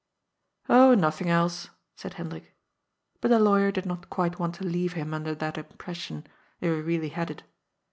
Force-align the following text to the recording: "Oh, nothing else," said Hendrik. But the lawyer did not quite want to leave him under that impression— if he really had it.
"Oh, 0.67 0.95
nothing 0.95 1.29
else," 1.29 1.69
said 1.95 2.15
Hendrik. 2.15 2.55
But 3.19 3.27
the 3.27 3.37
lawyer 3.37 3.71
did 3.71 3.85
not 3.85 4.09
quite 4.09 4.39
want 4.39 4.55
to 4.55 4.63
leave 4.63 4.93
him 4.93 5.13
under 5.13 5.35
that 5.35 5.59
impression— 5.59 6.25
if 6.59 6.73
he 6.75 6.81
really 6.81 7.09
had 7.09 7.29
it. 7.29 7.43